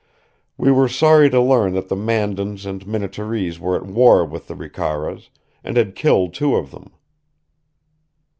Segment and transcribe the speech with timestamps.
[0.57, 4.55] We were sorry to learn that the Mandans and Minnetarees were at war with the
[4.55, 5.29] Ricaras,
[5.63, 6.89] and had killed two of them.